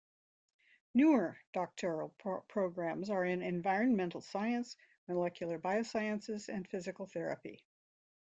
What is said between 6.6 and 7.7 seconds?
physical therapy.